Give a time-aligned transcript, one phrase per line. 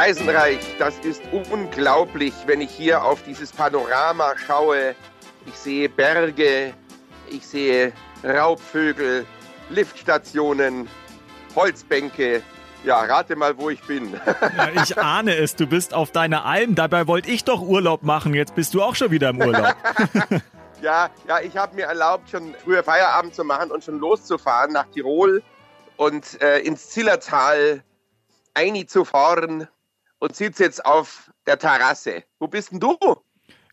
[0.00, 4.94] Eisenreich, das ist unglaublich, wenn ich hier auf dieses Panorama schaue.
[5.44, 6.72] Ich sehe Berge,
[7.28, 7.92] ich sehe
[8.24, 9.26] Raubvögel,
[9.68, 10.88] Liftstationen,
[11.54, 12.42] Holzbänke.
[12.82, 14.18] Ja, rate mal, wo ich bin.
[14.56, 16.76] Ja, ich ahne es, du bist auf deiner Alm.
[16.76, 18.32] Dabei wollte ich doch Urlaub machen.
[18.32, 19.76] Jetzt bist du auch schon wieder im Urlaub.
[20.80, 24.86] ja, ja, ich habe mir erlaubt, schon früher Feierabend zu machen und schon loszufahren nach
[24.86, 25.42] Tirol
[25.98, 27.84] und äh, ins Zillertal
[28.54, 29.68] einzufahren
[30.20, 32.22] und sitze jetzt auf der Terrasse.
[32.38, 32.96] Wo bist denn du?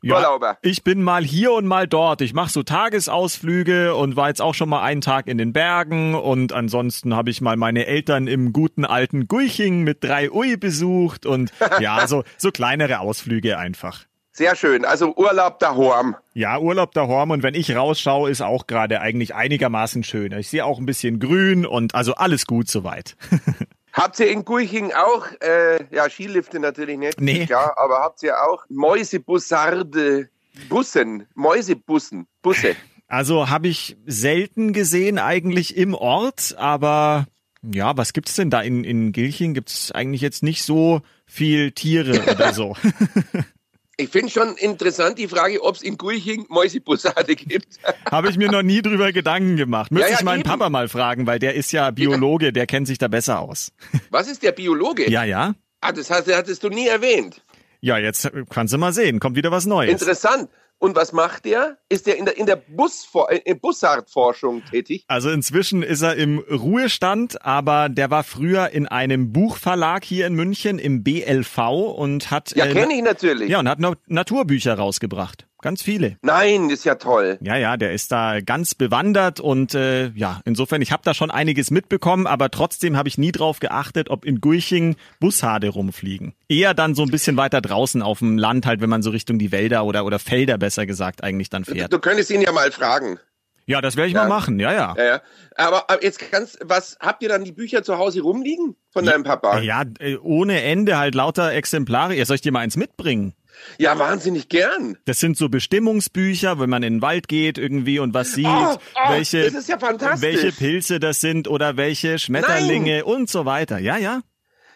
[0.04, 2.22] Ja, ich bin mal hier und mal dort.
[2.22, 6.14] Ich mache so Tagesausflüge und war jetzt auch schon mal einen Tag in den Bergen
[6.14, 11.26] und ansonsten habe ich mal meine Eltern im guten alten Guiching mit drei Ui besucht
[11.26, 14.06] und ja, so, so kleinere Ausflüge einfach.
[14.34, 14.86] Sehr schön.
[14.86, 16.16] Also Urlaub daheim.
[16.36, 20.32] Ja, Urlaub daheim und wenn ich rausschaue, ist auch gerade eigentlich einigermaßen schön.
[20.34, 23.18] Ich sehe auch ein bisschen grün und also alles gut soweit.
[23.98, 27.46] Habt ihr in Gurching auch, äh, ja, Skilifte natürlich nicht, nee.
[27.50, 30.30] ja, aber habt ihr auch Mäusebussarde,
[30.70, 32.76] Bussen, Mäusebussen, Busse?
[33.08, 37.26] Also habe ich selten gesehen eigentlich im Ort, aber
[37.64, 39.56] ja, was gibt's denn da in, in Gilching?
[39.56, 42.76] Gibt's eigentlich jetzt nicht so viel Tiere oder so?
[44.00, 47.80] Ich finde schon interessant die Frage, ob es in Gulching Mäusebussarde gibt.
[48.12, 49.92] Habe ich mir noch nie drüber Gedanken gemacht.
[49.92, 50.50] Müsste ja, ja, ich meinen eben.
[50.50, 53.72] Papa mal fragen, weil der ist ja Biologe, der kennt sich da besser aus.
[54.12, 55.10] Was ist der Biologe?
[55.10, 55.56] Ja, ja.
[55.82, 57.44] Ah, das hattest du nie erwähnt.
[57.82, 59.92] Ja, jetzt kannst du mal sehen, kommt wieder was Neues.
[59.92, 60.50] Interessant.
[60.80, 61.78] Und was macht der?
[61.90, 63.08] Ist der in der, in der Bus,
[63.46, 65.06] in Bussardforschung tätig?
[65.08, 70.36] Also inzwischen ist er im Ruhestand, aber der war früher in einem Buchverlag hier in
[70.36, 71.58] München im BLV
[71.96, 72.56] und hat.
[72.56, 73.50] Ja, äh, kenne ich natürlich.
[73.50, 75.48] Ja, und hat Naturbücher rausgebracht.
[75.68, 76.16] Ganz viele.
[76.22, 77.38] Nein, ist ja toll.
[77.42, 81.30] Ja, ja, der ist da ganz bewandert und äh, ja, insofern, ich habe da schon
[81.30, 86.34] einiges mitbekommen, aber trotzdem habe ich nie drauf geachtet, ob in Gurching Bushade rumfliegen.
[86.48, 89.40] Eher dann so ein bisschen weiter draußen auf dem Land, halt, wenn man so Richtung
[89.40, 91.92] die Wälder oder, oder Felder besser gesagt eigentlich dann fährt.
[91.92, 93.20] Du, du könntest ihn ja mal fragen.
[93.66, 94.22] Ja, das werde ich ja.
[94.22, 94.96] mal machen, ja, ja.
[94.98, 95.22] ja, ja.
[95.58, 99.26] Aber, aber jetzt ganz, was habt ihr dann die Bücher zu Hause rumliegen von deinem
[99.26, 99.60] Papa?
[99.60, 102.16] Ja, äh, ohne Ende halt lauter Exemplare.
[102.16, 103.34] Ja, soll ich dir mal eins mitbringen?
[103.78, 104.98] Ja, wahnsinnig gern.
[105.06, 108.76] Das sind so Bestimmungsbücher, wenn man in den Wald geht irgendwie und was sieht, oh,
[108.76, 113.04] oh, welche, ja welche Pilze das sind oder welche Schmetterlinge Nein.
[113.04, 113.78] und so weiter.
[113.80, 114.22] Ja, ja.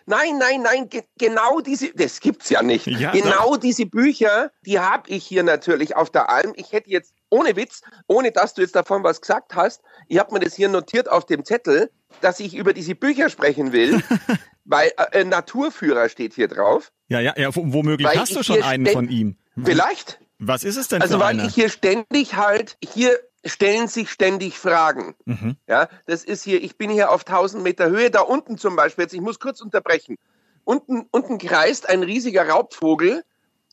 [0.05, 2.87] Nein, nein, nein, ge genau diese, das gibt's ja nicht.
[2.87, 3.57] Ja, genau doch.
[3.57, 6.53] diese Bücher, die habe ich hier natürlich auf der Alm.
[6.55, 10.33] Ich hätte jetzt, ohne Witz, ohne dass du jetzt davon was gesagt hast, ich habe
[10.33, 11.91] mir das hier notiert auf dem Zettel,
[12.21, 14.01] dass ich über diese Bücher sprechen will,
[14.65, 16.91] weil äh, Naturführer steht hier drauf.
[17.11, 19.35] Ja, ja, ja, womöglich weil hast du schon einen von ihm.
[19.61, 20.21] Vielleicht.
[20.39, 24.09] Was ist es denn also, für Also weil ich hier ständig halt, hier stellen sich
[24.09, 25.13] ständig Fragen.
[25.25, 25.57] Mhm.
[25.67, 29.03] Ja, das ist hier, ich bin hier auf 1000 Meter Höhe, da unten zum Beispiel,
[29.03, 30.17] jetzt, ich muss kurz unterbrechen.
[30.63, 33.25] Unten, unten kreist ein riesiger Raubvogel,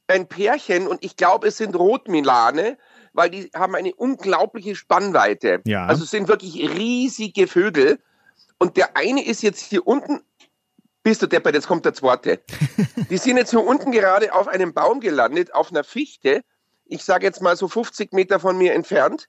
[0.09, 2.77] ein Pärchen und ich glaube, es sind Rotmilane,
[3.13, 5.61] weil die haben eine unglaubliche Spannweite.
[5.65, 5.87] Ja.
[5.87, 8.01] Also es sind wirklich riesige Vögel.
[8.59, 10.23] Und der eine ist jetzt hier unten
[11.09, 12.41] bist du deppert, jetzt kommt der zweite.
[13.11, 16.43] Die sind jetzt hier unten gerade auf einem Baum gelandet, auf einer Fichte.
[16.85, 19.27] Ich sage jetzt mal so 50 Meter von mir entfernt.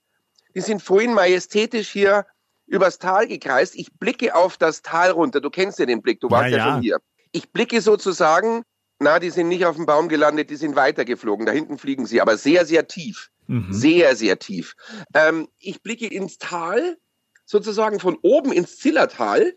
[0.56, 2.26] Die sind vorhin majestätisch hier
[2.68, 3.76] übers Tal gekreist.
[3.76, 5.40] Ich blicke auf das Tal runter.
[5.40, 6.66] Du kennst ja den Blick, du warst ja, ja.
[6.66, 6.98] ja schon hier.
[7.32, 8.64] Ich blicke sozusagen,
[9.00, 11.46] na, die sind nicht auf dem Baum gelandet, die sind weitergeflogen.
[11.46, 13.30] Da hinten fliegen sie, aber sehr, sehr tief.
[13.48, 13.72] Mhm.
[13.72, 14.76] Sehr, sehr tief.
[15.14, 16.98] Ähm, ich blicke ins Tal,
[17.46, 19.54] sozusagen von oben ins Zillertal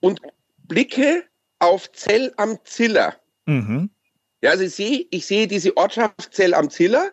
[0.00, 0.20] und
[0.68, 1.24] blicke
[1.62, 3.16] auf Zell am Ziller.
[3.46, 3.90] Mhm.
[4.42, 7.12] Ja, also ich sehe, ich sehe diese Ortschaft Zell am Ziller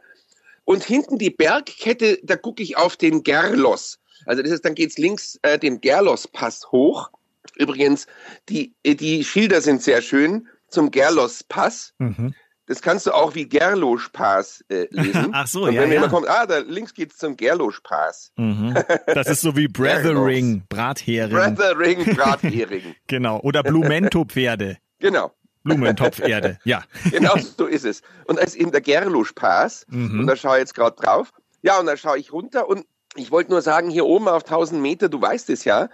[0.66, 4.00] und hinten die Bergkette, da gucke ich auf den Gerlos.
[4.26, 7.10] Also das ist, dann geht's links äh, den Gerlos-Pass hoch.
[7.56, 8.08] Übrigens,
[8.50, 11.94] die, die Schilder sind sehr schön zum Gerlos-Pass.
[12.00, 12.34] Mhm.
[12.70, 15.30] Das kannst du auch wie Gerlosch-Pass äh, lesen.
[15.34, 15.82] Ach so, und ja.
[15.82, 15.96] Wenn ja.
[15.96, 18.32] jemand kommt, ah, da links geht's zum Gerlosch-Pass.
[18.38, 18.76] Mhm.
[19.08, 21.32] Das ist so wie Brethering, Brathering.
[21.32, 22.96] Brethering, Brathering.
[23.08, 23.40] genau.
[23.40, 24.78] Oder Blumentopferde.
[25.00, 25.34] genau.
[25.64, 26.84] Blumentopferde, ja.
[27.10, 28.04] genau so ist es.
[28.26, 29.88] Und da ist eben der Gerlosch-Pass.
[29.90, 30.20] Mhm.
[30.20, 31.34] Und da schaue ich jetzt gerade drauf.
[31.64, 32.86] Ja, und da schaue ich runter und
[33.16, 35.90] ich wollte nur sagen, hier oben auf 1000 Meter, du weißt es ja,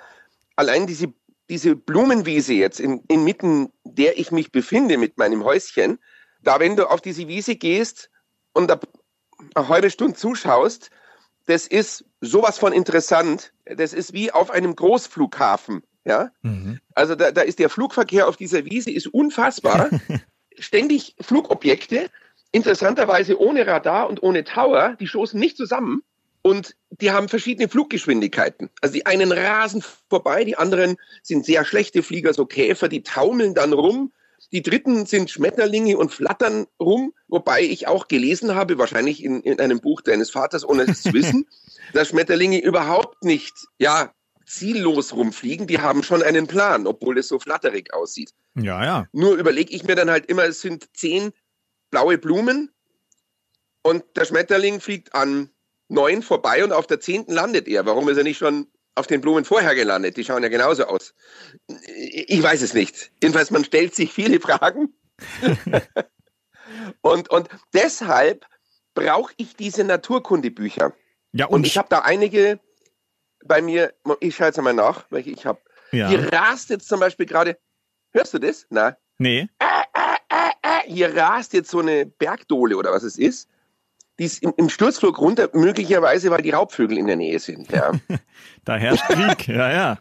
[0.57, 1.13] allein diese,
[1.49, 5.99] diese Blumenwiese jetzt, in, inmitten der ich mich befinde mit meinem Häuschen,
[6.47, 8.09] da, wenn du auf diese Wiese gehst
[8.53, 8.79] und da
[9.53, 10.89] eine halbe Stunde zuschaust,
[11.45, 13.53] das ist sowas von interessant.
[13.65, 15.83] Das ist wie auf einem Großflughafen.
[16.05, 16.31] Ja?
[16.41, 16.79] Mhm.
[16.93, 19.89] Also da, da ist der Flugverkehr auf dieser Wiese ist unfassbar.
[20.57, 22.09] Ständig Flugobjekte,
[22.51, 26.01] interessanterweise ohne Radar und ohne Tower, die stoßen nicht zusammen
[26.45, 28.69] und die haben verschiedene Fluggeschwindigkeiten.
[28.79, 33.55] Also die einen rasen vorbei, die anderen sind sehr schlechte Flieger, so Käfer, die taumeln
[33.55, 34.13] dann rum.
[34.51, 39.59] Die dritten sind Schmetterlinge und flattern rum, wobei ich auch gelesen habe, wahrscheinlich in, in
[39.59, 41.47] einem Buch deines Vaters, ohne es zu wissen,
[41.93, 44.13] dass Schmetterlinge überhaupt nicht, ja,
[44.45, 48.31] ziellos rumfliegen, die haben schon einen Plan, obwohl es so flatterig aussieht.
[48.55, 49.07] Ja, ja.
[49.11, 51.31] Nur überlege ich mir dann halt immer, es sind zehn
[51.89, 52.71] blaue Blumen
[53.81, 55.49] und der Schmetterling fliegt an
[55.87, 57.85] neun vorbei und auf der zehnten landet er.
[57.85, 60.17] Warum ist er nicht schon auf den Blumen vorher gelandet?
[60.17, 61.13] Die schauen ja genauso aus.
[61.67, 63.11] Ich weiß es nicht.
[63.21, 64.93] Jedenfalls, man stellt sich viele Fragen.
[67.01, 68.45] und, und deshalb
[68.93, 70.93] brauche ich diese Naturkundebücher.
[71.33, 72.59] Ja, und, und ich habe da einige
[73.45, 75.59] bei mir, ich schaue jetzt einmal nach, welche ich habe.
[75.91, 76.09] Ja.
[76.09, 77.57] Hier rast jetzt zum Beispiel gerade,
[78.11, 78.65] hörst du das?
[78.69, 78.97] Na?
[79.17, 79.47] Nee.
[79.59, 83.49] Äh, äh, äh, hier rast jetzt so eine Bergdole oder was es ist.
[84.19, 87.71] Die ist im, im Sturzflug runter, möglicherweise, weil die Raubvögel in der Nähe sind.
[87.71, 87.91] Ja.
[88.65, 89.97] da herrscht Krieg, ja, ja.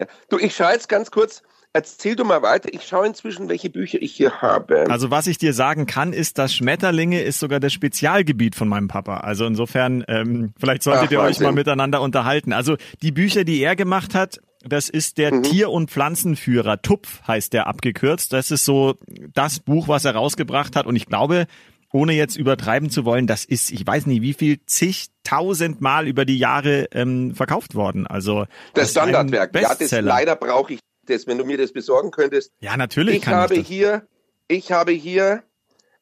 [0.00, 0.06] ja.
[0.28, 1.42] Du, ich schaue jetzt ganz kurz,
[1.76, 2.72] Erzähl du mal weiter.
[2.72, 4.88] Ich schaue inzwischen, welche Bücher ich hier habe.
[4.88, 8.86] Also was ich dir sagen kann, ist, dass Schmetterlinge ist sogar das Spezialgebiet von meinem
[8.86, 9.16] Papa.
[9.16, 12.52] Also insofern, ähm, vielleicht solltet Ach, ihr euch mal miteinander unterhalten.
[12.52, 15.42] Also die Bücher, die er gemacht hat, das ist der mhm.
[15.42, 16.80] Tier- und Pflanzenführer.
[16.80, 18.32] Tupf heißt der abgekürzt.
[18.32, 18.94] Das ist so
[19.32, 20.86] das Buch, was er rausgebracht hat.
[20.86, 21.48] Und ich glaube,
[21.94, 26.24] ohne jetzt übertreiben zu wollen, das ist, ich weiß nicht, wie viel zigtausend Mal über
[26.24, 28.08] die Jahre ähm, verkauft worden.
[28.08, 29.54] Also das, das Standardwerk.
[29.54, 32.50] Ja, das leider brauche ich das, wenn du mir das besorgen könntest.
[32.58, 33.18] Ja, natürlich.
[33.18, 34.08] Ich habe ich hier,
[34.48, 35.44] ich habe hier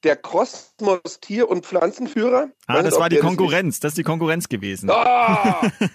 [0.03, 2.49] der Kosmos Tier- und Pflanzenführer.
[2.67, 3.79] Ah, das war die Konkurrenz.
[3.79, 4.91] Das ist die Konkurrenz gewesen.
[4.91, 4.97] Oh!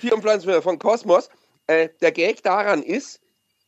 [0.00, 1.28] Tier- und Pflanzenführer von Kosmos.
[1.66, 3.20] Äh, der Gag daran ist,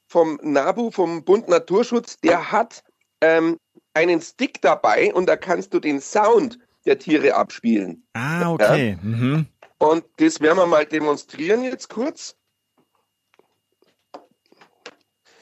[0.08, 2.82] vom NABU, vom Bund Naturschutz, der hat
[3.20, 3.58] ähm,
[3.96, 8.06] einen Stick dabei und da kannst du den Sound der Tiere abspielen.
[8.12, 8.90] Ah, okay.
[8.90, 8.98] Ja?
[9.02, 9.46] Mhm.
[9.78, 12.36] Und das werden wir mal demonstrieren jetzt kurz.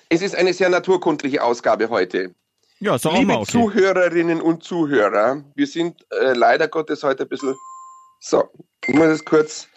[0.09, 2.35] Es ist eine sehr naturkundliche Ausgabe heute.
[2.79, 3.51] Ja, ist auch Liebe okay.
[3.51, 7.55] Zuhörerinnen und Zuhörer, wir sind äh, leider Gottes heute ein bisschen.
[8.21, 8.49] So,
[8.87, 9.69] ich muss das kurz.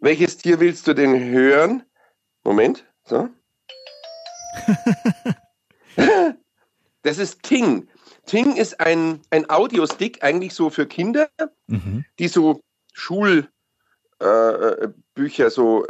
[0.00, 1.82] Welches Tier willst du denn hören?
[2.42, 3.28] Moment, so.
[7.02, 7.88] das ist Ting.
[8.26, 11.28] Ting ist ein, ein Audiostick, eigentlich so für Kinder,
[11.66, 12.04] mhm.
[12.18, 12.60] die so
[12.92, 13.46] Schulbücher
[15.46, 15.86] äh, so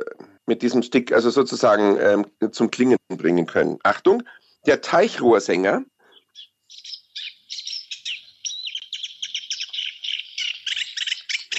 [0.47, 3.79] mit diesem Stick also sozusagen ähm, zum Klingen bringen können.
[3.83, 4.23] Achtung,
[4.67, 5.85] der Teichrohrsänger.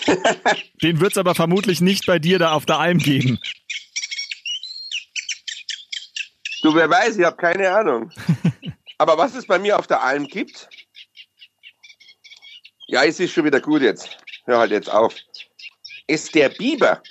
[0.81, 3.39] Den wird es aber vermutlich nicht bei dir da auf der Alm geben.
[6.61, 8.11] Du, wer weiß, ich habe keine Ahnung.
[8.97, 10.69] Aber was es bei mir auf der Alm gibt,
[12.87, 14.17] ja, es ist schon wieder gut jetzt.
[14.45, 15.15] Hör halt jetzt auf.
[16.07, 17.01] Ist der Biber.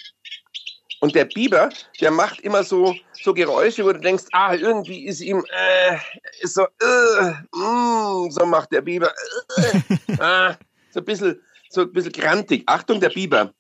[1.01, 1.69] Und der Biber,
[2.01, 5.99] der macht immer so, so Geräusche, wo du denkst, ah, irgendwie ist ihm, äh,
[6.41, 9.13] ist so, äh, mm, so macht der Biber,
[9.57, 9.81] äh,
[10.21, 10.57] ah,
[10.91, 12.63] so ein bisschen, so ein bisschen grantig.
[12.67, 13.53] Achtung, der Biber.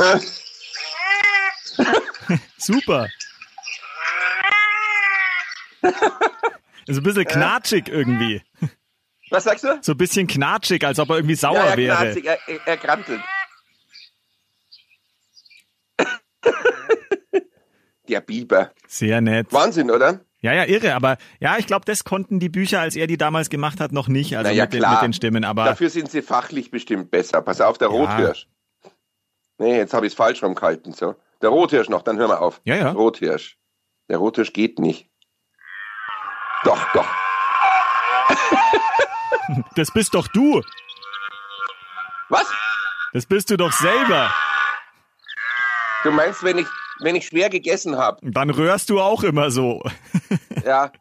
[2.56, 3.08] Super.
[6.86, 8.42] Ist ein bisschen knatschig irgendwie.
[9.30, 9.78] Was sagst du?
[9.82, 11.96] So ein bisschen knatschig, als ob er irgendwie sauer ja, ja, wäre.
[11.96, 13.20] Knatschig, er, er, er krantelt.
[18.08, 18.72] Der Biber.
[18.88, 19.52] Sehr nett.
[19.52, 20.20] Wahnsinn, oder?
[20.40, 20.94] Ja, ja, irre.
[20.94, 24.08] Aber ja, ich glaube, das konnten die Bücher, als er die damals gemacht hat, noch
[24.08, 24.36] nicht.
[24.36, 25.44] Also naja, mit, den, mit, den, Stimmen.
[25.44, 27.42] Aber dafür sind sie fachlich bestimmt besser.
[27.42, 27.94] Pass auf, der ja.
[27.94, 28.48] Rothirsch.
[29.60, 30.94] Nee, jetzt habe ich es falsch rumgehalten.
[30.94, 31.14] So.
[31.42, 32.62] Der Rothirsch noch, dann hör mal auf.
[32.64, 32.92] Ja, ja.
[32.92, 33.58] Rothirsch.
[34.08, 35.10] Der Rothirsch geht nicht.
[36.64, 37.06] Doch, doch.
[39.74, 40.62] Das bist doch du.
[42.28, 42.48] Was?
[43.12, 44.32] Das bist du doch selber.
[46.04, 46.68] Du meinst, wenn ich,
[47.00, 48.18] wenn ich schwer gegessen habe?
[48.22, 49.82] Dann röhrst du auch immer so.
[50.64, 50.92] Ja,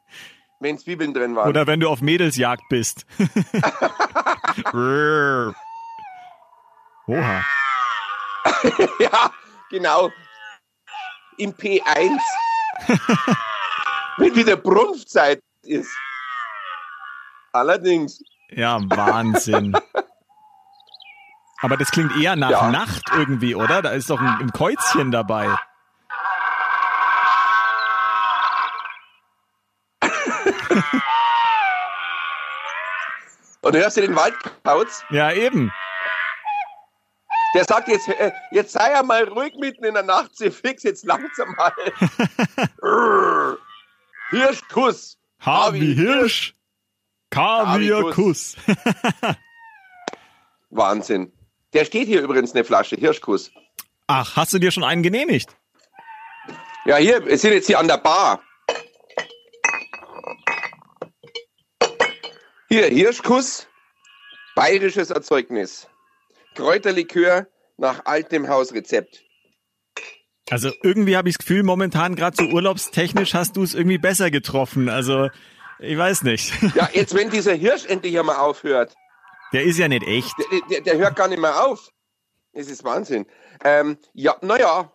[0.59, 1.47] wenn Zwiebeln drin waren.
[1.49, 3.05] Oder wenn du auf Mädelsjagd bist.
[7.07, 7.43] Oha.
[8.99, 9.31] ja,
[9.69, 10.11] genau.
[11.37, 12.19] Im P1.
[14.17, 15.91] wenn wieder Brunftzeit ist.
[17.51, 18.21] Allerdings.
[18.49, 19.75] Ja, Wahnsinn.
[21.61, 22.71] Aber das klingt eher nach ja.
[22.71, 23.81] Nacht irgendwie, oder?
[23.81, 25.49] Da ist doch ein, ein Käuzchen dabei.
[33.61, 35.03] Und du hörst du den Waldkauz?
[35.09, 35.71] Ja, eben.
[37.55, 40.83] Der sagt jetzt, äh, jetzt sei er mal ruhig mitten in der Nacht, sie fix
[40.83, 41.73] jetzt langsam mal.
[44.29, 45.17] Hirschkuss.
[45.39, 46.53] Harvey Hirsch.
[47.31, 48.55] Kaviarkuss.
[50.69, 51.31] Wahnsinn.
[51.73, 53.51] Der steht hier übrigens eine Flasche Hirschkuss.
[54.07, 55.55] Ach, hast du dir schon einen genehmigt?
[56.85, 58.41] Ja, hier, wir sind jetzt hier an der Bar.
[62.69, 63.67] Hier, Hirschkuss,
[64.55, 65.87] bayerisches Erzeugnis.
[66.59, 67.47] Kräuterlikör
[67.77, 69.23] nach altem Hausrezept.
[70.49, 74.29] Also irgendwie habe ich das Gefühl, momentan gerade so urlaubstechnisch hast du es irgendwie besser
[74.29, 74.89] getroffen.
[74.89, 75.29] Also
[75.79, 76.51] ich weiß nicht.
[76.75, 78.93] Ja, jetzt wenn dieser Hirsch endlich einmal aufhört.
[79.53, 80.33] Der ist ja nicht echt.
[80.37, 81.89] Der, der, der hört gar nicht mehr auf.
[82.53, 83.25] Das ist Wahnsinn.
[83.63, 84.91] Ähm, ja, naja,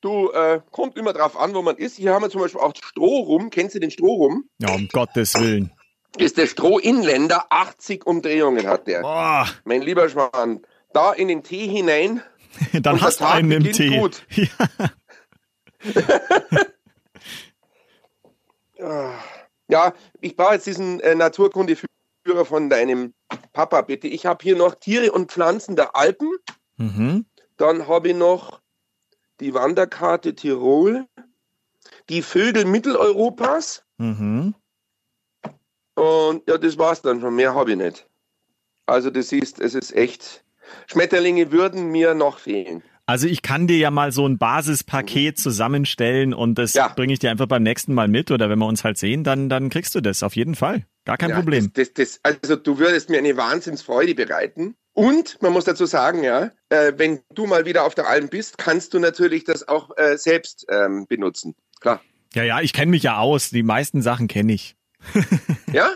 [0.00, 1.96] du, äh, kommt immer drauf an, wo man ist.
[1.96, 3.50] Hier haben wir zum Beispiel auch Stroh rum.
[3.50, 4.44] Kennst du den Stroh rum?
[4.58, 5.72] Ja, um Gottes Willen.
[6.16, 9.02] Ist der Stroh-Inländer, 80 Umdrehungen hat der.
[9.02, 9.48] Boah.
[9.64, 12.22] Mein lieber Schwan, da in den Tee hinein.
[12.82, 13.98] Dann hast du einen im Tee.
[13.98, 14.26] Gut.
[18.80, 19.14] Ja.
[19.68, 23.14] ja, ich brauche jetzt diesen äh, Naturkundeführer von deinem
[23.52, 24.08] Papa, bitte.
[24.08, 26.30] Ich habe hier noch Tiere und Pflanzen der Alpen.
[26.76, 27.26] Mhm.
[27.56, 28.60] Dann habe ich noch
[29.40, 31.06] die Wanderkarte Tirol,
[32.08, 33.84] die Vögel Mitteleuropas.
[33.98, 34.54] Mhm.
[35.94, 37.34] Und ja, das war's dann schon.
[37.34, 38.08] Mehr habe ich nicht.
[38.86, 40.44] Also, das ist, es ist echt.
[40.86, 42.82] Schmetterlinge würden mir noch fehlen.
[43.08, 46.88] Also ich kann dir ja mal so ein Basispaket zusammenstellen und das ja.
[46.88, 49.48] bringe ich dir einfach beim nächsten Mal mit oder wenn wir uns halt sehen, dann,
[49.48, 50.84] dann kriegst du das auf jeden Fall.
[51.06, 51.72] Gar kein ja, Problem.
[51.72, 54.74] Das, das, das, also du würdest mir eine Wahnsinnsfreude bereiten.
[54.92, 58.58] Und man muss dazu sagen, ja, äh, wenn du mal wieder auf der Alm bist,
[58.58, 61.54] kannst du natürlich das auch äh, selbst ähm, benutzen.
[61.80, 62.02] Klar.
[62.34, 63.48] Ja, ja, ich kenne mich ja aus.
[63.48, 64.76] Die meisten Sachen kenne ich.
[65.72, 65.90] ja?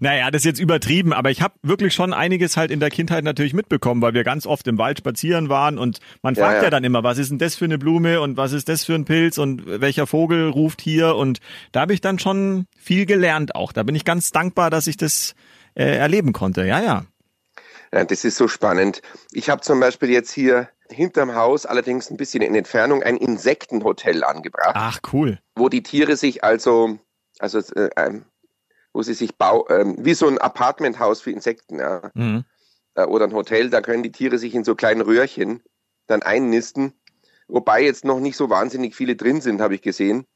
[0.00, 3.24] Naja, das ist jetzt übertrieben, aber ich habe wirklich schon einiges halt in der Kindheit
[3.24, 6.64] natürlich mitbekommen, weil wir ganz oft im Wald spazieren waren und man fragt ja, ja.
[6.64, 8.94] ja dann immer, was ist denn das für eine Blume und was ist das für
[8.94, 11.40] ein Pilz und welcher Vogel ruft hier und
[11.72, 13.72] da habe ich dann schon viel gelernt auch.
[13.72, 15.34] Da bin ich ganz dankbar, dass ich das
[15.74, 16.64] äh, erleben konnte.
[16.64, 17.04] Ja, ja.
[17.92, 19.02] Ja, das ist so spannend.
[19.32, 24.24] Ich habe zum Beispiel jetzt hier hinterm Haus, allerdings ein bisschen in Entfernung, ein Insektenhotel
[24.24, 24.72] angebracht.
[24.74, 25.38] Ach, cool.
[25.56, 26.98] Wo die Tiere sich also,
[27.38, 27.90] also äh,
[28.92, 32.10] wo sie sich bau, ähm, wie so ein Apartmenthaus für Insekten, ja.
[32.14, 32.44] Mhm.
[32.94, 35.62] Äh, oder ein Hotel, da können die Tiere sich in so kleinen Röhrchen
[36.06, 36.92] dann einnisten.
[37.48, 40.26] Wobei jetzt noch nicht so wahnsinnig viele drin sind, habe ich gesehen.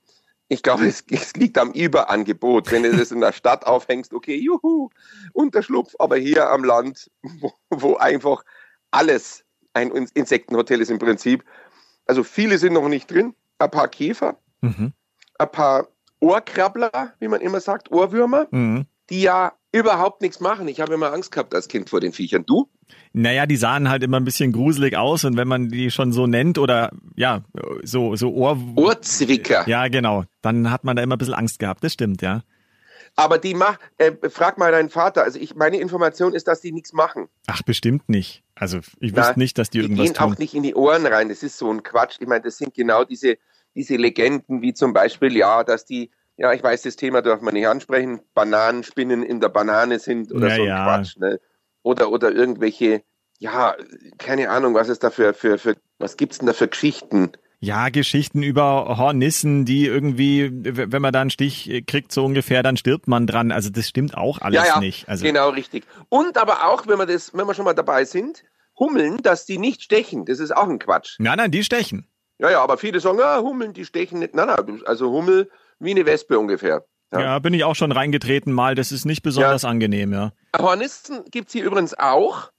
[0.49, 2.71] Ich glaube, es, es, liegt am Überangebot.
[2.71, 4.91] Wenn du das in der Stadt aufhängst, okay, juhu,
[5.33, 7.11] Unterschlupf, aber hier am Land,
[7.41, 8.45] wo, wo einfach
[8.91, 11.45] alles ein Insektenhotel ist im Prinzip.
[12.07, 14.93] Also viele sind noch nicht drin, ein paar Käfer, mhm.
[15.39, 15.89] ein paar
[16.21, 18.87] Ohrkrabbler, wie man immer sagt, Ohrwürmer, mhm.
[19.11, 20.69] die ja überhaupt nichts machen.
[20.69, 22.45] Ich habe immer Angst gehabt als Kind vor den Viechern.
[22.47, 22.69] Du?
[23.13, 26.27] Naja, die sahen halt immer ein bisschen gruselig aus und wenn man die schon so
[26.27, 27.43] nennt oder ja,
[27.83, 28.59] so, so Ohr...
[28.77, 29.69] Ohrzwicker.
[29.69, 30.25] Ja, genau.
[30.41, 32.43] Dann hat man da immer ein bisschen Angst gehabt, das stimmt, ja.
[33.17, 35.25] Aber die macht, äh, frag mal deinen Vater.
[35.25, 37.29] Also ich, meine Information ist, dass die nichts machen.
[37.47, 38.45] Ach, bestimmt nicht.
[38.55, 40.13] Also ich Na, wüsste nicht, dass die, die irgendwas tun.
[40.13, 41.31] Die gehen auch nicht in die Ohren rein.
[41.31, 42.17] Das ist so ein Quatsch.
[42.21, 43.39] Ich meine, das sind genau diese
[43.77, 47.55] diese Legenden, wie zum Beispiel, ja, dass die, ja, ich weiß, das Thema darf man
[47.55, 50.85] nicht ansprechen, Bananenspinnen in der Banane sind oder ja, so ein ja.
[50.85, 51.41] Quatsch, ne?
[51.83, 53.03] Oder, oder irgendwelche,
[53.39, 53.77] ja,
[54.19, 57.31] keine Ahnung, was ist da für, für, für was gibt's denn da für Geschichten?
[57.61, 62.77] Ja, Geschichten über Hornissen, die irgendwie, wenn man da einen Stich kriegt, so ungefähr, dann
[62.77, 63.51] stirbt man dran.
[63.51, 65.09] Also das stimmt auch alles ja, ja, nicht.
[65.09, 65.85] Also genau, richtig.
[66.09, 68.45] Und aber auch, wenn wir das, wenn wir schon mal dabei sind,
[68.79, 70.27] Hummeln, dass die nicht stechen.
[70.27, 71.17] Das ist auch ein Quatsch.
[71.19, 72.07] Nein, nein, die stechen.
[72.39, 74.35] Ja, ja, aber viele sagen, ja, Hummeln, die stechen nicht.
[74.35, 76.85] Nein, nein, also Hummel wie eine Wespe ungefähr.
[77.13, 78.75] Ja, ja bin ich auch schon reingetreten mal.
[78.75, 79.69] Das ist nicht besonders ja.
[79.69, 80.33] angenehm, ja.
[80.59, 82.51] Hornissen gibt es hier übrigens auch.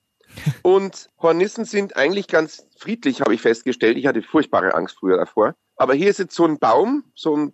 [0.61, 3.97] Und Hornissen sind eigentlich ganz friedlich, habe ich festgestellt.
[3.97, 5.55] Ich hatte furchtbare Angst früher davor.
[5.77, 7.53] Aber hier ist jetzt so ein Baum, so ein,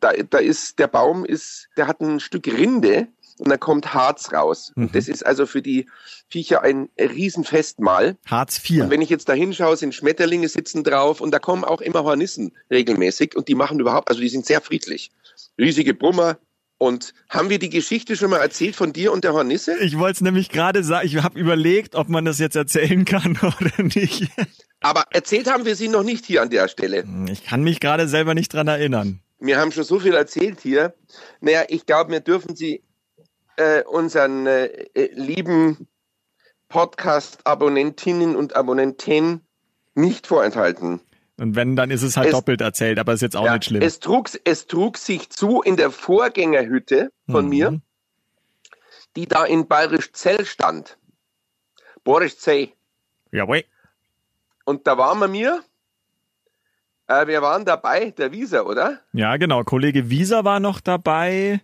[0.00, 3.08] da, da ist, der Baum ist, der hat ein Stück Rinde
[3.42, 4.72] und da kommt Harz raus.
[4.76, 4.90] Mhm.
[4.92, 5.86] Das ist also für die
[6.28, 8.16] Viecher ein Riesenfestmahl.
[8.26, 8.84] Harz 4.
[8.84, 12.04] Und wenn ich jetzt da hinschaue, sind Schmetterlinge sitzen drauf und da kommen auch immer
[12.04, 15.10] Hornissen regelmäßig und die machen überhaupt, also die sind sehr friedlich.
[15.58, 16.38] Riesige Brummer,
[16.78, 19.78] und haben wir die Geschichte schon mal erzählt von dir und der Hornisse?
[19.78, 23.38] Ich wollte es nämlich gerade sagen, ich habe überlegt, ob man das jetzt erzählen kann
[23.60, 24.26] oder nicht.
[24.80, 27.04] Aber erzählt haben wir sie noch nicht hier an der Stelle.
[27.30, 29.20] Ich kann mich gerade selber nicht dran erinnern.
[29.38, 30.92] Wir haben schon so viel erzählt hier.
[31.40, 32.82] Naja, ich glaube, wir dürfen sie
[33.56, 35.88] äh, unseren äh, äh, lieben
[36.68, 39.46] Podcast-Abonnentinnen und Abonnenten
[39.94, 41.00] nicht vorenthalten.
[41.38, 43.64] Und wenn, dann ist es halt es, doppelt erzählt, aber ist jetzt auch ja, nicht
[43.64, 43.82] schlimm.
[43.82, 47.50] Es trug, es trug sich zu in der Vorgängerhütte von mhm.
[47.50, 47.80] mir,
[49.16, 50.98] die da in Bayerisch Zell stand.
[52.04, 52.70] Boris Zell.
[53.30, 53.64] Jawohl.
[54.64, 55.62] Und da waren wir mir.
[57.06, 59.00] Äh, wir waren dabei, der Wieser, oder?
[59.12, 59.64] Ja, genau.
[59.64, 61.60] Kollege Wieser war noch dabei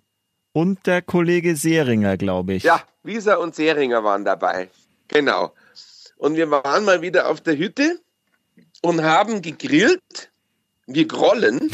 [0.53, 2.63] und der Kollege Seringer, glaube ich.
[2.63, 4.71] Ja, Wieser und Seringer waren dabei.
[5.09, 5.55] Genau.
[6.17, 8.01] Und wir waren mal wieder auf der Hütte
[8.83, 10.31] und haben gegrillt.
[10.87, 11.71] Wir grollen.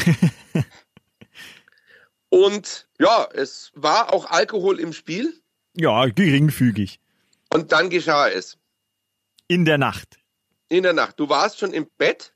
[2.29, 5.33] und ja, es war auch Alkohol im Spiel.
[5.75, 6.99] Ja, geringfügig.
[7.53, 8.57] Und dann geschah es.
[9.47, 10.19] In der Nacht.
[10.69, 11.19] In der Nacht.
[11.19, 12.33] Du warst schon im Bett?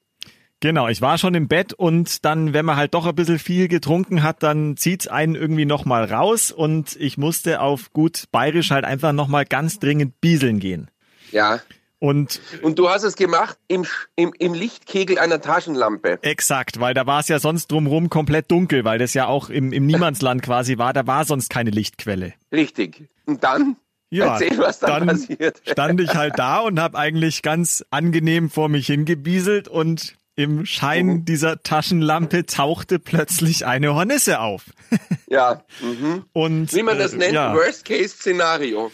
[0.62, 3.70] Genau, ich war schon im Bett und dann, wenn man halt doch ein bisschen viel
[3.70, 8.84] getrunken hat, dann zieht's einen irgendwie nochmal raus und ich musste auf gut bayerisch halt
[8.84, 10.92] einfach nochmal ganz dringend bieseln gehen.
[11.32, 11.62] Ja.
[12.00, 13.86] Und, und du hast es gemacht im,
[14.16, 16.20] im, im Lichtkegel einer Taschenlampe.
[16.24, 19.74] Exakt, weil da war es ja sonst drumherum komplett dunkel, weil das ja auch im,
[19.74, 22.34] im Niemandsland quasi war, da war sonst keine Lichtquelle.
[22.52, 23.10] Richtig.
[23.26, 23.76] Und dann?
[24.10, 25.62] Ja, Erzähl, was dann, dann passiert.
[25.70, 31.08] stand ich halt da und habe eigentlich ganz angenehm vor mich hingebieselt und im Schein
[31.08, 31.26] mhm.
[31.26, 34.64] dieser Taschenlampe tauchte plötzlich eine Hornisse auf.
[35.28, 35.64] ja.
[35.82, 36.24] Mhm.
[36.32, 37.54] Und, Wie man das äh, nennt, ja.
[37.54, 38.90] Worst-Case-Szenario.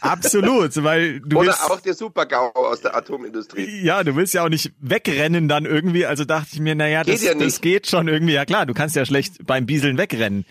[0.00, 3.82] Absolut, weil du Oder willst, auch der Supergau aus der Atomindustrie.
[3.82, 6.06] Ja, du willst ja auch nicht wegrennen dann irgendwie.
[6.06, 8.32] Also dachte ich mir, naja, das, ja das geht schon irgendwie.
[8.32, 10.44] Ja klar, du kannst ja schlecht beim Bieseln wegrennen.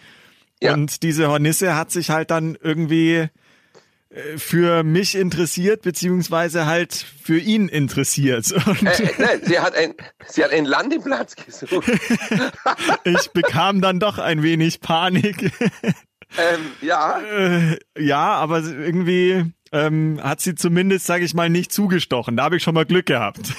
[0.61, 0.73] Ja.
[0.73, 3.27] Und diese Hornisse hat sich halt dann irgendwie
[4.37, 8.51] für mich interessiert, beziehungsweise halt für ihn interessiert.
[8.51, 9.93] Und äh, äh, nein, sie hat, ein,
[10.27, 11.87] sie hat einen Landeplatz gesucht.
[13.03, 15.51] ich bekam dann doch ein wenig Panik.
[16.37, 17.19] Ähm, ja.
[17.21, 22.37] Äh, ja, aber irgendwie ähm, hat sie zumindest, sage ich mal, nicht zugestochen.
[22.37, 23.53] Da habe ich schon mal Glück gehabt.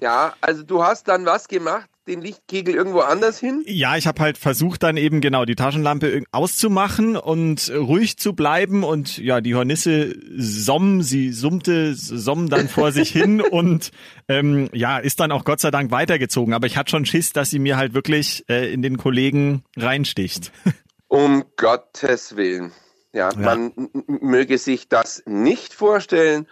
[0.00, 1.88] ja, also du hast dann was gemacht?
[2.08, 3.62] Den Lichtkegel irgendwo anders hin?
[3.66, 8.82] Ja, ich habe halt versucht, dann eben genau die Taschenlampe auszumachen und ruhig zu bleiben.
[8.82, 13.90] Und ja, die Hornisse somm, sie summte, somm dann vor sich hin und
[14.28, 16.54] ähm, ja, ist dann auch Gott sei Dank weitergezogen.
[16.54, 20.50] Aber ich hatte schon Schiss, dass sie mir halt wirklich äh, in den Kollegen reinsticht.
[21.10, 22.72] Um Gottes Willen.
[23.14, 23.38] Ja, ja.
[23.38, 23.72] man
[24.06, 26.46] möge sich das nicht vorstellen.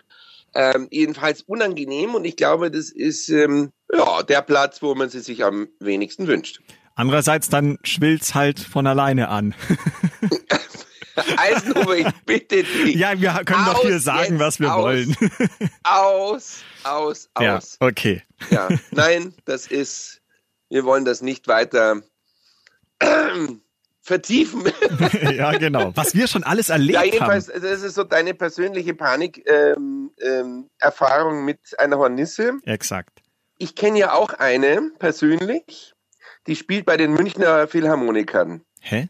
[0.54, 5.20] Ähm, jedenfalls unangenehm und ich glaube, das ist ähm, ja, der Platz, wo man sie
[5.20, 6.60] sich am wenigsten wünscht.
[6.94, 9.54] Andererseits dann schwillt's halt von alleine an.
[11.36, 12.94] Eisenhower, ich bitte dich.
[12.94, 15.16] Ja, wir können doch hier sagen, was wir aus, wollen.
[15.82, 17.78] aus, aus, aus.
[17.80, 18.22] Ja, okay.
[18.50, 20.22] Ja, nein, das ist,
[20.70, 22.02] wir wollen das nicht weiter
[24.00, 24.64] vertiefen.
[25.36, 25.92] ja, genau.
[25.96, 27.60] Was wir schon alles erlebt ja, jedenfalls, haben.
[27.60, 32.54] Das ist so deine persönliche Panik-Erfahrung ähm, ähm, mit einer Hornisse.
[32.64, 33.20] Exakt.
[33.58, 35.94] Ich kenne ja auch eine persönlich,
[36.46, 38.62] die spielt bei den Münchner Philharmonikern.
[38.80, 39.08] Hä?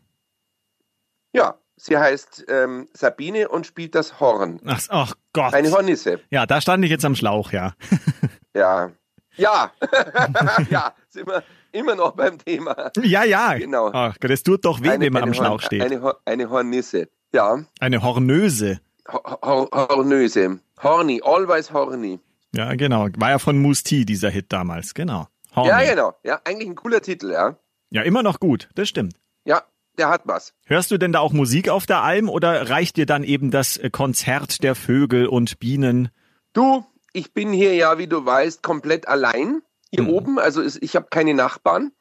[1.32, 4.60] Ja, sie heißt ähm, Sabine und spielt das Horn.
[4.64, 5.52] Ach, ach Gott.
[5.52, 6.20] Eine Hornisse.
[6.30, 7.74] Ja, da stand ich jetzt am Schlauch, ja.
[8.54, 8.92] ja.
[9.36, 9.72] Ja.
[10.70, 12.90] ja, sind wir, immer noch beim Thema.
[13.02, 13.54] Ja, ja.
[13.54, 13.90] Genau.
[13.92, 15.82] Ach es tut doch weh, eine, wenn man am Schlauch steht.
[15.82, 17.58] Eine, eine Hornisse, ja.
[17.80, 18.80] Eine Hornöse.
[19.08, 20.60] Hor Hornöse.
[20.82, 22.18] Horny, always horny.
[22.56, 23.08] Ja, genau.
[23.16, 25.28] War ja von Moose dieser Hit damals, genau.
[25.54, 25.68] Horny.
[25.68, 26.14] Ja, genau.
[26.24, 27.58] Ja, eigentlich ein cooler Titel, ja.
[27.90, 29.14] Ja, immer noch gut, das stimmt.
[29.44, 29.62] Ja,
[29.98, 30.54] der hat was.
[30.66, 33.80] Hörst du denn da auch Musik auf der Alm oder reicht dir dann eben das
[33.92, 36.10] Konzert der Vögel und Bienen?
[36.52, 40.10] Du, ich bin hier ja, wie du weißt, komplett allein hier mhm.
[40.10, 40.38] oben.
[40.38, 41.92] Also ich habe keine Nachbarn.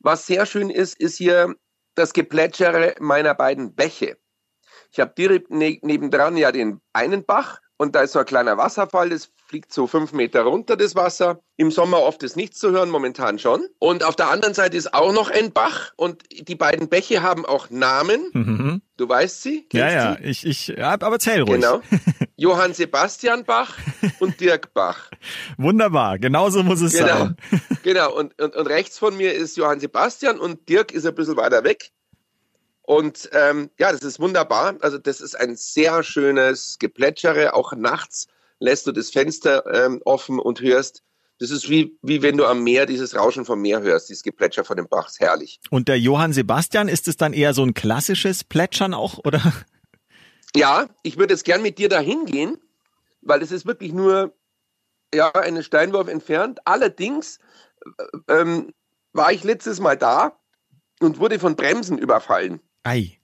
[0.00, 1.54] Was sehr schön ist, ist hier
[1.94, 4.16] das Geplätschere meiner beiden Bäche.
[4.90, 8.56] Ich habe direkt ne nebendran ja den einen Bach und da ist so ein kleiner
[8.56, 11.40] Wasserfall, das fliegt so fünf Meter runter, das Wasser.
[11.56, 13.66] Im Sommer oft ist nichts zu hören, momentan schon.
[13.80, 17.44] Und auf der anderen Seite ist auch noch ein Bach und die beiden Bäche haben
[17.44, 18.20] auch Namen.
[18.34, 18.82] Mhm.
[18.96, 19.66] Du weißt sie?
[19.72, 20.28] Ja, ja, sie?
[20.28, 21.60] ich, ich, aber erzähl ruhig.
[21.60, 21.80] Genau.
[22.36, 23.76] Johann Sebastian Bach
[24.20, 25.10] und Dirk Bach.
[25.58, 27.06] Wunderbar, genauso muss es genau.
[27.08, 27.36] sein.
[27.82, 31.36] genau, und, und, und rechts von mir ist Johann Sebastian und Dirk ist ein bisschen
[31.36, 31.90] weiter weg.
[32.92, 34.76] Und ähm, ja, das ist wunderbar.
[34.82, 37.54] Also das ist ein sehr schönes Geplätschere.
[37.54, 38.26] Auch nachts
[38.58, 41.02] lässt du das Fenster ähm, offen und hörst.
[41.38, 44.62] Das ist wie, wie wenn du am Meer dieses Rauschen vom Meer hörst, dieses Geplätscher
[44.62, 45.08] von dem Bach.
[45.08, 45.58] Ist herrlich.
[45.70, 49.40] Und der Johann Sebastian, ist es dann eher so ein klassisches Plätschern auch, oder?
[50.54, 52.58] Ja, ich würde jetzt gern mit dir dahin gehen,
[53.22, 54.34] weil es ist wirklich nur
[55.14, 56.60] ja, einen Steinwurf entfernt.
[56.66, 57.38] Allerdings
[58.28, 58.74] äh, ähm,
[59.14, 60.38] war ich letztes Mal da
[61.00, 62.60] und wurde von Bremsen überfallen.
[62.82, 63.18] Ei.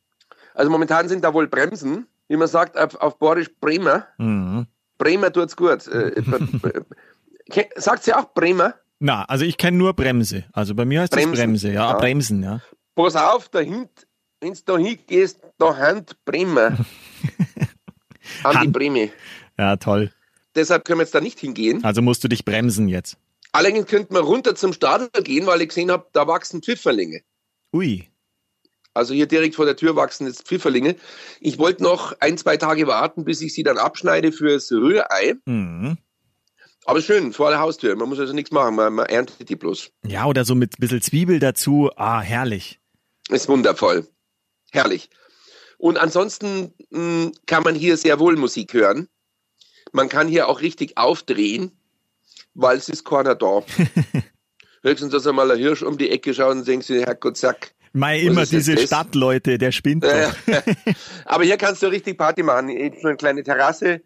[0.54, 4.06] Also momentan sind da wohl Bremsen, wie man sagt, auf, auf Borisch Bremer.
[4.18, 4.66] Mhm.
[4.98, 5.86] Bremer tut's gut.
[5.86, 8.74] Äh, äh, sagt sie auch Bremer?
[8.98, 10.44] Na, also ich kenne nur Bremse.
[10.52, 11.30] Also bei mir heißt Bremsen.
[11.32, 11.98] das Bremse, ja, ja.
[11.98, 12.60] Bremsen, ja.
[12.96, 13.90] Pass auf, da hint,
[14.40, 16.76] wenn du da hingehst, da Handbremse.
[18.42, 19.10] An die Breme.
[19.56, 20.12] Ja, toll.
[20.54, 21.84] Deshalb können wir jetzt da nicht hingehen.
[21.84, 23.16] Also musst du dich bremsen jetzt.
[23.52, 27.22] Allerdings könnten wir runter zum Stadel gehen, weil ich gesehen habe, da wachsen Pfifferlinge.
[27.72, 28.08] Ui.
[28.98, 30.96] Also hier direkt vor der Tür wachsen jetzt Pfifferlinge.
[31.40, 35.34] Ich wollte noch ein, zwei Tage warten, bis ich sie dann abschneide fürs Rührei.
[35.46, 35.98] Mhm.
[36.84, 37.94] Aber schön, vor der Haustür.
[37.94, 39.90] Man muss also nichts machen, man, man erntet die bloß.
[40.04, 41.90] Ja, oder so mit ein bisschen Zwiebel dazu.
[41.96, 42.80] Ah, herrlich.
[43.28, 44.08] Ist wundervoll.
[44.72, 45.10] Herrlich.
[45.76, 49.08] Und ansonsten mh, hm, kann man hier sehr wohl Musik hören.
[49.92, 51.70] Man kann hier auch richtig aufdrehen,
[52.54, 53.62] weil es ist keiner da.
[54.82, 57.74] Höchstens, dass einmal ein Hirsch um die Ecke schaut und denkt sich, Herrgott, Sack.
[57.92, 60.10] Mei, immer diese Stadtleute, der spinnt doch.
[61.24, 62.68] Aber hier kannst du richtig Party machen.
[63.00, 64.02] So eine kleine Terrasse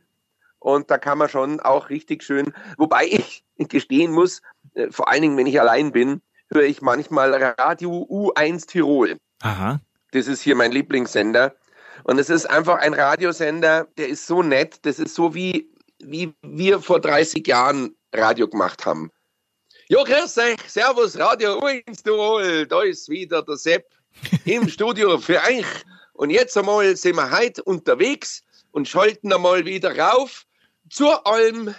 [0.62, 4.42] und da kann man schon auch richtig schön, wobei ich gestehen muss,
[4.74, 9.16] äh, vor allen Dingen, wenn ich allein bin, höre ich manchmal Radio U1 Tirol.
[9.40, 9.80] Aha.
[10.12, 11.54] Das ist hier mein Lieblingssender.
[12.04, 14.78] Und es ist einfach ein Radiosender, der ist so nett.
[14.82, 15.68] Das ist so wie,
[16.02, 19.10] wie wir vor 30 Jahren Radio gemacht haben.
[19.92, 23.85] Jo, grüß euch, Servus, Radio U1 Tirol, da ist wieder der Sepp
[24.46, 25.66] im Studio für euch.
[26.14, 30.46] Und jetzt einmal sind wir heute unterwegs und schalten einmal wieder rauf
[30.88, 31.74] zur Alm,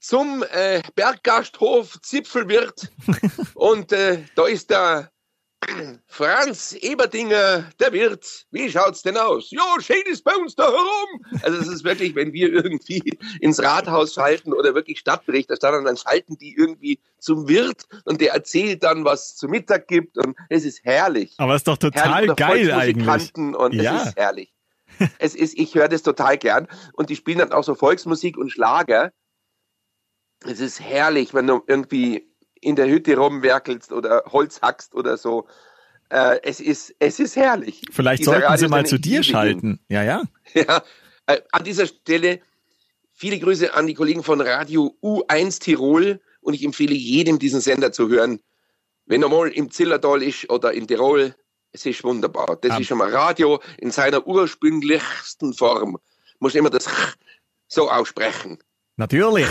[0.00, 2.90] zum äh, Berggasthof Zipfelwirt.
[3.54, 5.12] und äh, da ist der
[6.06, 8.46] Franz Eberdinger, der Wirt.
[8.50, 9.50] Wie schaut's denn aus?
[9.50, 11.24] Ja, schön ist bei uns da herum.
[11.42, 16.36] Also es ist wirklich, wenn wir irgendwie ins Rathaus schalten oder wirklich Stadtberichterstatter, dann schalten
[16.38, 20.84] die irgendwie zum Wirt und der erzählt dann, was zu Mittag gibt und es ist
[20.84, 21.34] herrlich.
[21.38, 23.34] Aber es ist doch total geil eigentlich.
[23.36, 23.96] Und ja.
[23.96, 24.52] es ist herrlich.
[25.18, 28.50] es ist, ich höre das total gern und die spielen dann auch so Volksmusik und
[28.50, 29.12] Schlager.
[30.44, 32.28] Es ist herrlich, wenn du irgendwie
[32.60, 35.46] in der Hütte rumwerkelst oder Holz hackst oder so.
[36.10, 37.82] Äh, es, ist, es ist herrlich.
[37.90, 39.80] Vielleicht Dieser sollten Sie mal zu dir schalten.
[39.88, 40.22] Ja, ja.
[40.54, 40.82] Ja,
[41.26, 42.40] äh, an dieser Stelle
[43.12, 47.92] viele Grüße an die Kollegen von Radio U1 Tirol und ich empfehle jedem, diesen Sender
[47.92, 48.40] zu hören.
[49.04, 51.34] Wenn er mal im Zillertal ist oder in Tirol,
[51.72, 52.56] es ist wunderbar.
[52.60, 52.78] Das ja.
[52.78, 55.98] ist schon mal Radio in seiner ursprünglichsten Form.
[56.38, 56.88] Muss immer das
[57.66, 58.58] so aussprechen.
[58.96, 59.48] Natürlich.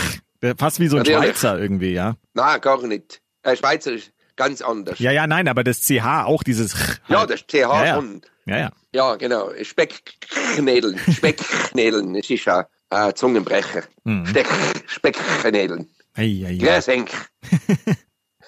[0.56, 1.24] Fast wie so ein Natürlich.
[1.24, 2.16] Schweizer irgendwie, ja?
[2.38, 3.20] Nein, gar nicht.
[3.42, 5.00] Äh, Schweizer ist ganz anders.
[5.00, 6.76] Ja, ja, nein, aber das CH auch dieses.
[6.76, 7.00] Halt.
[7.08, 7.94] Ja, das CH ja, ja.
[7.96, 8.22] schon.
[8.46, 8.70] Ja, ja.
[8.94, 9.50] Ja, genau.
[9.60, 10.98] Speckknädeln.
[11.12, 12.14] Speckknädeln.
[12.14, 13.82] Das ist ja äh, Zungenbrecher.
[14.04, 14.24] Mhm.
[14.86, 15.90] Speckknädeln.
[16.14, 17.04] Ei, ei, ei.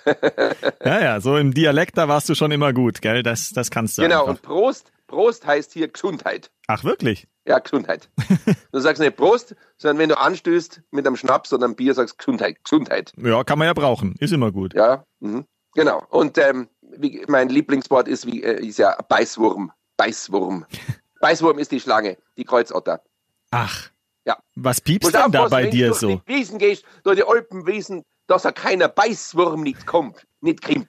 [0.84, 3.24] ja, ja, so im Dialekt, da warst du schon immer gut, gell?
[3.24, 4.02] Das, das kannst du.
[4.02, 4.30] Genau, einfach.
[4.30, 6.52] und Prost, Prost heißt hier Gesundheit.
[6.68, 7.26] Ach, wirklich?
[7.44, 8.08] Ja, Gesundheit.
[8.72, 12.16] du sagst nicht Prost, sondern wenn du anstößt mit einem Schnaps oder einem Bier, sagst
[12.16, 12.62] Gesundheit.
[12.62, 13.12] Gesundheit.
[13.16, 14.14] Ja, kann man ja brauchen.
[14.20, 14.72] Ist immer gut.
[14.74, 15.46] Ja, mhm.
[15.74, 16.06] genau.
[16.10, 19.72] Und ähm, wie, mein Lieblingswort ist, wie, äh, ist ja Beißwurm.
[19.96, 20.64] Beißwurm.
[21.20, 23.02] Beißwurm ist die Schlange, die Kreuzotter.
[23.50, 23.90] Ach.
[24.24, 24.38] Ja.
[24.54, 26.08] Was piepst denn da bei dir so?
[26.08, 30.24] Wenn du durch die Wiesen gehst, durch die Alpenwiesen, dass er keiner Beißwurm nicht kommt,
[30.40, 30.86] nicht kommt.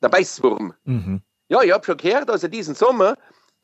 [0.00, 0.74] Der Beißwurm.
[0.84, 1.22] Mhm.
[1.48, 3.16] Ja, ich habe schon gehört, also diesen Sommer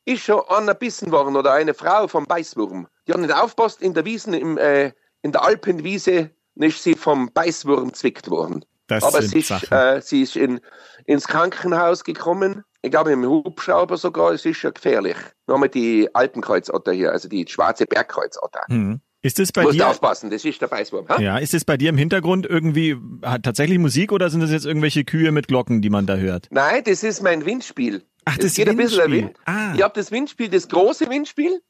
[0.05, 2.88] ist schon einer bissen worden oder eine Frau vom Beißwurm.
[3.07, 7.31] Die hat nicht aufpasst in der Wiesen, im, äh, in der Alpenwiese, ist sie vom
[7.33, 8.64] Beißwurm zwickt worden.
[8.87, 10.61] Das Aber sie ist, äh, sie ist in,
[11.07, 12.64] ins Krankenhaus gekommen.
[12.83, 14.33] Ich glaube, im Hubschrauber sogar.
[14.33, 15.17] Es ist schon gefährlich.
[15.47, 18.61] Nochmal die Alpenkreuzotter hier, also die schwarze Bergkreuzotter.
[18.69, 19.01] Mhm.
[19.23, 19.88] Ist es bei Musst dir?
[19.88, 21.09] aufpassen, das ist der Beißwurm.
[21.09, 21.19] Ha?
[21.19, 24.67] Ja, ist es bei dir im Hintergrund irgendwie hat tatsächlich Musik oder sind das jetzt
[24.67, 26.49] irgendwelche Kühe mit Glocken, die man da hört?
[26.51, 28.03] Nein, das ist mein Windspiel.
[28.25, 29.03] Ach, das, das geht Windspiel.
[29.03, 29.37] ein bisschen Wind.
[29.45, 29.75] Ah.
[29.75, 31.61] Ich habe das Windspiel, das große Windspiel.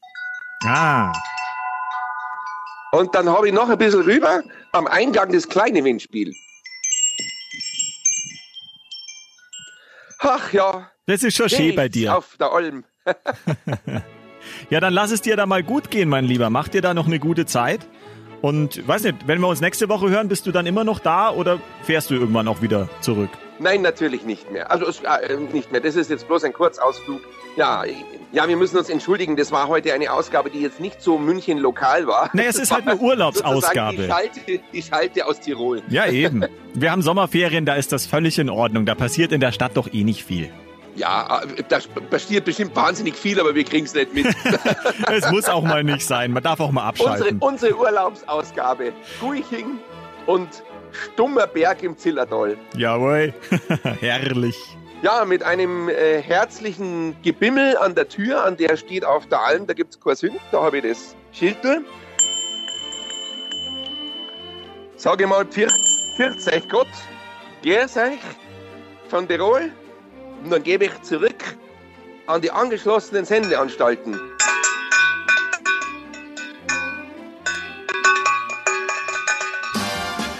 [0.63, 1.11] Ah.
[2.91, 4.41] Und dann habe ich noch ein bisschen rüber
[4.71, 6.33] am Eingang das kleine Windspiel.
[10.19, 10.89] Ach ja.
[11.05, 12.15] Das ist schon schön bei dir.
[12.15, 12.83] Auf der Alm.
[14.69, 16.49] ja, dann lass es dir da mal gut gehen, mein Lieber.
[16.49, 17.81] Mach dir da noch eine gute Zeit.
[18.41, 21.31] Und weiß nicht, wenn wir uns nächste Woche hören, bist du dann immer noch da
[21.31, 23.31] oder fährst du irgendwann auch wieder zurück?
[23.59, 24.71] Nein, natürlich nicht mehr.
[24.71, 25.81] Also äh, nicht mehr.
[25.81, 27.21] Das ist jetzt bloß ein Kurzausflug.
[27.55, 27.83] Ja,
[28.31, 29.37] ja, wir müssen uns entschuldigen.
[29.37, 32.29] Das war heute eine Ausgabe, die jetzt nicht so München lokal war.
[32.33, 33.95] Nee, es ist halt eine Urlaubsausgabe.
[33.95, 35.81] Die Schalte, die Schalte aus Tirol.
[35.87, 36.45] Ja, eben.
[36.73, 38.85] Wir haben Sommerferien, da ist das völlig in Ordnung.
[38.85, 40.51] Da passiert in der Stadt doch eh nicht viel.
[40.95, 44.27] Ja, da passiert bestimmt wahnsinnig viel, aber wir kriegen es nicht mit.
[45.11, 46.31] es muss auch mal nicht sein.
[46.31, 47.39] Man darf auch mal abschalten.
[47.39, 48.93] Unsere, unsere Urlaubsausgabe.
[49.19, 49.79] Guiching
[50.25, 50.63] und
[51.13, 52.57] Stummer Berg im Zillertal.
[52.75, 53.33] Jawohl,
[53.99, 54.57] herrlich.
[55.01, 59.67] Ja, mit einem äh, herzlichen Gebimmel an der Tür, an der steht auf der Alm,
[59.67, 61.83] da gibt es kein Sünd, da habe ich das Schildl.
[64.95, 65.71] Sage mal, pfirt
[66.19, 66.87] euch Gott.
[67.61, 68.19] Grüß euch
[69.09, 69.71] von Tirol
[70.43, 71.43] und dann gebe ich zurück
[72.27, 74.19] an die angeschlossenen Sendeanstalten.